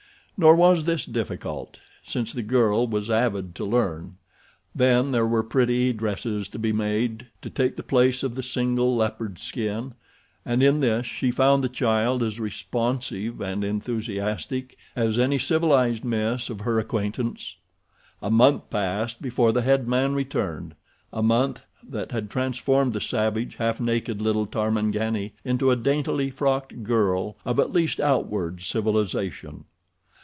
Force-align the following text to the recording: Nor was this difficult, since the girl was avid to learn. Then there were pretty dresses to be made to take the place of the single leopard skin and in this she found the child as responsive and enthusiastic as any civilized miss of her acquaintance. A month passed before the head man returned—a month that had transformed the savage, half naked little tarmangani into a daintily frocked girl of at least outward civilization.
Nor 0.37 0.55
was 0.55 0.85
this 0.85 1.05
difficult, 1.05 1.77
since 2.03 2.33
the 2.33 2.41
girl 2.41 2.87
was 2.87 3.11
avid 3.11 3.53
to 3.53 3.63
learn. 3.63 4.17
Then 4.73 5.11
there 5.11 5.27
were 5.27 5.43
pretty 5.43 5.93
dresses 5.93 6.47
to 6.47 6.57
be 6.57 6.73
made 6.73 7.27
to 7.43 7.51
take 7.51 7.75
the 7.75 7.83
place 7.83 8.23
of 8.23 8.33
the 8.33 8.41
single 8.41 8.95
leopard 8.95 9.37
skin 9.37 9.93
and 10.43 10.63
in 10.63 10.79
this 10.79 11.05
she 11.05 11.29
found 11.29 11.63
the 11.63 11.69
child 11.69 12.23
as 12.23 12.39
responsive 12.39 13.39
and 13.39 13.63
enthusiastic 13.63 14.77
as 14.95 15.19
any 15.19 15.37
civilized 15.37 16.03
miss 16.03 16.49
of 16.49 16.61
her 16.61 16.79
acquaintance. 16.79 17.57
A 18.19 18.31
month 18.31 18.67
passed 18.71 19.21
before 19.21 19.51
the 19.51 19.61
head 19.61 19.87
man 19.87 20.15
returned—a 20.15 21.21
month 21.21 21.61
that 21.87 22.11
had 22.11 22.31
transformed 22.31 22.93
the 22.93 22.99
savage, 23.01 23.57
half 23.57 23.79
naked 23.79 24.23
little 24.23 24.47
tarmangani 24.47 25.33
into 25.45 25.69
a 25.69 25.75
daintily 25.75 26.31
frocked 26.31 26.81
girl 26.81 27.37
of 27.45 27.59
at 27.59 27.71
least 27.71 27.99
outward 27.99 28.63
civilization. 28.63 29.65